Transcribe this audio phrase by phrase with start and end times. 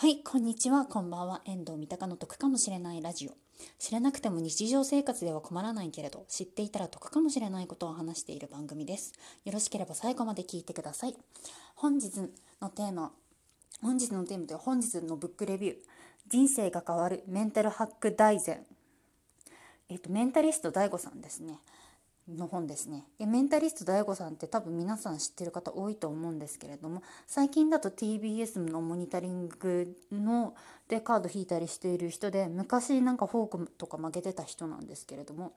[0.00, 1.42] はい、こんにちは、こんばんは。
[1.44, 3.32] 遠藤三鷹の得かもしれないラジオ。
[3.80, 9.12] 知らなくても日常生活では困らないけれど、知っていたら得かもしれないことを話している番組です。
[9.44, 11.16] よろしければ最後まで聞いてください。
[11.74, 12.12] 本日
[12.60, 13.10] のテーマ、
[13.82, 15.76] 本日のテーマでは本日のブックレビュー、
[16.28, 18.64] 人生が変わるメンタルハック大全。
[19.88, 21.58] えっと、メンタリスト DAIGO さんですね。
[22.36, 30.54] の本ですねでメンタリスト DAIGO さんって多分皆さん知ってる方多いと思うんですけれども最近だと TBS のモニタリングの
[30.88, 35.52] でカード引いたりしている人で昔なんかフォークとか曲げてた人なんですけれども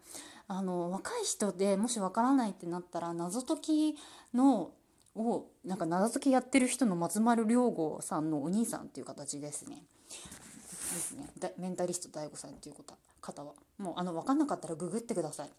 [0.48, 3.96] あの若い人でもしわからないってなったら謎解き
[4.34, 4.72] の
[5.16, 9.84] をなんか謎解きやってる人の松丸亮吾さんのお兄さんっていう形ですね。
[10.08, 12.76] ですねメンタリスト DAIGO さんっていう
[13.22, 15.50] 方はもうあの分かんなかったらググってください。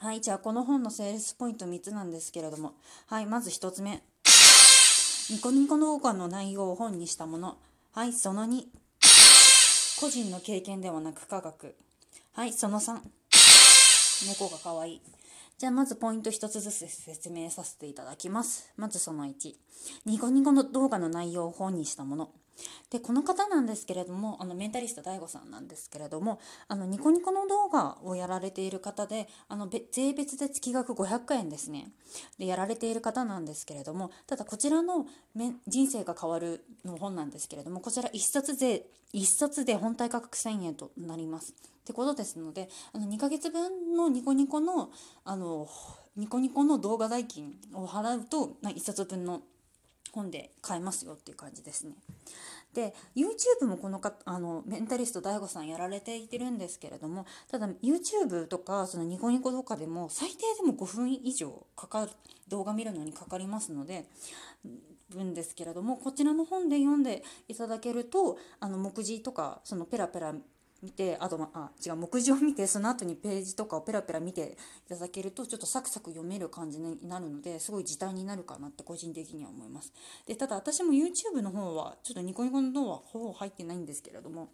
[0.00, 2.74] はい、じゃあこの本のセールスポイント3つなんですけれども、
[3.06, 4.00] はい、まず1つ目。
[5.30, 7.58] ニコニコ動画の内容を本にしたもの。
[7.92, 8.62] はい、その2。
[10.00, 11.74] 個人の経験ではなく科学。
[12.32, 13.00] はい、その3。
[14.28, 15.02] 猫が可愛い。
[15.58, 18.72] じゃあまずポイント1つずつ説明させていただきます。
[18.76, 19.54] まずその1。
[20.06, 22.30] ニコニコの動画の内容を本にしたもの。
[22.90, 31.90] でこの方なんですけれどもあのメンタリスト DAIGO さんなんですけれどもあのニコニコの動画をやられている方であの税別で月額500円ですね
[32.38, 35.06] でやられている方なんですけれどもただこちらの
[35.66, 41.52] 「人生が変わる」の本なんですけれどもこちら1冊で1冊で本体価格1000円となります。
[41.52, 41.54] っ
[41.88, 44.90] てことですのであの2ヶ月分のニコニコの
[45.24, 45.66] あの
[46.16, 49.40] ニコニコの動画代金を払うと1冊分の
[50.18, 51.94] 本で買えますよっていう感じですね。
[52.74, 62.12] で YouTube もこのかあのメンタリスト DAIGO さんやられていてるんですけれどもただ YouTube とかそのニコニコとかでも最低でも5分以上かかる
[62.48, 64.04] 動画見るのにかかりますので
[65.08, 70.34] 分ですけれどもこちらの本で読んでいただけるとあの目次とかそのペラペラ
[70.82, 79.92] 見てあとあ違う目次を見てその後にページとかをペラペラ見ていただけるとちょっとサクサク読める感じになるのですごい時短になるかなって個人的には思います。
[80.26, 84.50] でただ私も YouTube の方はちょっとニコニコの方はほぼ入ってないんですけれども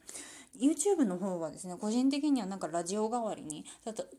[0.58, 3.64] YouTube の方はですね個人的にはなんかラジオ代わりに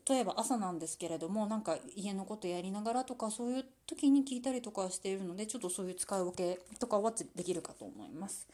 [0.08, 8.46] 例えば朝なんですけれどもなんか家のことやりながらとかそういう時に聞いたりとかしているのでちょっとそういう使い分けとかはできるかと思います。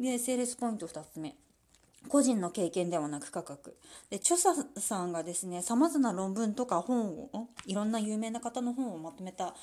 [0.00, 1.36] でセールスポイント2つ目。
[2.06, 3.76] 個人の経験ではなく価格
[4.08, 9.54] で著者さんがですねさまざまな論文とか本をいろんな有名な方の本をまとめた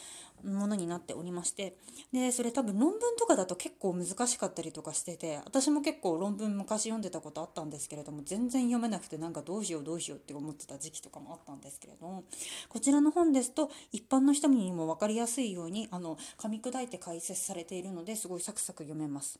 [0.43, 1.77] ものになっておりまして
[2.13, 12.25] でそれ多分論文とかだと結構難しかったりとかしてて私も結構論文昔読んでたことあったんですけれども全然読めなくてなんかどうしようどうしようって思ってた時期とかもあったんですけれども
[12.69, 19.39] こちらの本ですと一般の人にも分かりやすいようにあの噛み砕いて解説されているのですごいサクサク読めます。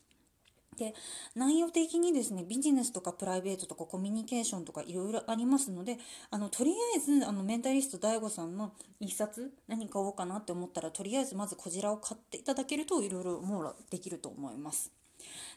[0.75, 0.94] で
[1.36, 5.97] 内容的にですねビジネスとかプライベートとかコミュニケーションとかいろいろありますので
[6.31, 15.05] あのとりあえずあのメンタリスト DAIGO さんの一冊何買おうかなって思ったらとりあえずまずこちらを買っていただけるといろいろ網羅できると思います。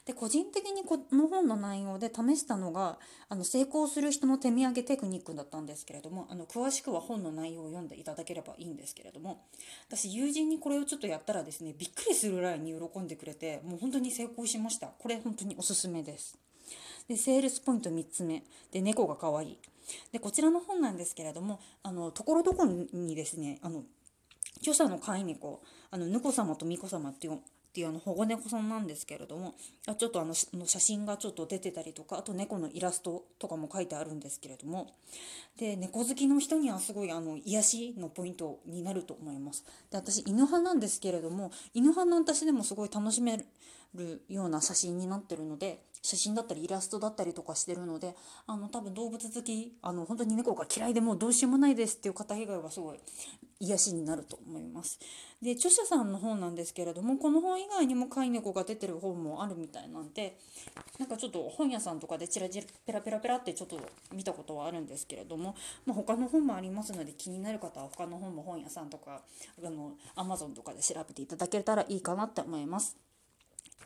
[0.05, 2.97] で個人的にこの本の内容で試したのが
[3.27, 9.45] あの成功する人の手土産テクニックだったんですけれどもあの詳しくは本の内容を読んでいただければいいんですけれども
[9.87, 14.87] 私友人にこれをちょっとやったらですねびっくりするぐらいに喜んでくれてもう本当に成功しました。
[14.87, 16.37] これ本当におすすめです。
[17.07, 18.43] でセールスポイント3つ目。
[18.71, 19.57] で猫が可愛い。
[20.11, 23.83] でこちらの本なんですけれどもあのところどころにですねあの
[24.57, 27.39] 著者の飼い猫あのぬこ様とみこ様っていう
[27.79, 29.55] っていうあの保護猫さんなんですけれども
[29.87, 34.87] あちょっとあの写真がちょっと出てたりとかあと猫のイラストとかも書いてあるんですけれども
[35.57, 39.63] で猫好きの人にはすごいあの癒しのポイントになると思います。
[39.89, 43.45] で私犬派なんですけれども犬派の私でもすごい楽しめ
[43.95, 48.15] るような写真になってるので写真だったりイラストだったりとかしてるので
[48.47, 52.99] あの多分動物好きあの本当に猫が嫌いでもうどうしようもないですっていう方以外はすごい
[53.61, 54.99] 癒しになると思います
[55.41, 60.37] で著者さんの本なんですけれどもこの本以外にも飼い猫が出てる本もあるみたいなんで
[60.97, 63.77] なんかちょっと本屋さんとかでチラチラペラペラペラってちょっと
[64.13, 69.21] 見たことはあるんですけれども、まあ、他の本もありますので気になる方は他の本も本屋さんとか
[69.61, 73.08] あの Amazon とかで調べていただけたらいいかなって思います。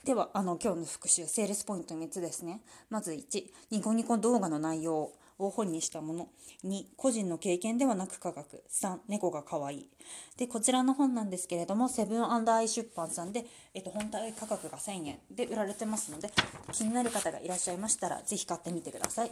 [0.04, 2.60] ではあの今日の復習セールスポイント3つですね。
[2.90, 6.28] まず1ニコニコ動画の内容を本にしたもの。
[6.66, 8.64] 2個人の経験ではなく科学。
[8.70, 9.88] 3猫が可愛い。
[10.36, 16.30] でこちらの本なんですけれどもセブンアイ出版さんで、えっと、本体価格が1000円で売られてますので
[16.74, 19.32] 気になる方がいらっしゃいましたら是非買ってみてください。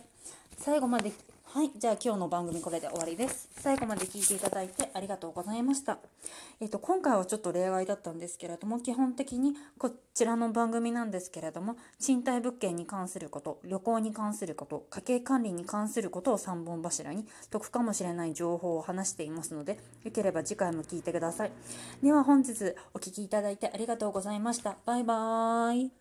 [0.57, 1.11] 最後まで
[1.53, 1.71] はい。
[1.77, 3.49] じゃあ今日の番組これで終わりです。
[3.57, 5.97] 最後まで聞いていただいてありがとうございました。
[6.61, 21.51] えっ、と、今回はちょっと例外だったんですけれども、基本的にこちらの番組なんですけれども、賃貸物件に関すること、旅行に関すること、家計管理に関することを3本柱に得かもしれない情報を話していますので、よければ次回も聞いてください。
[22.01, 24.77] では本日お聴きいただいてありがとうございました。
[24.85, 26.00] バイバーイ。